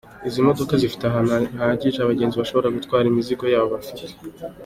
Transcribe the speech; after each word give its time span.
Izi 0.27 0.39
modoka 0.47 0.73
zifite 0.81 1.03
ahantu 1.07 1.31
hahagije 1.59 1.99
abagenzi 2.01 2.35
bashobora 2.41 2.73
gutwara 2.75 3.05
imizigo 3.11 3.43
yabo 3.53 3.67
bafite. 3.75 4.03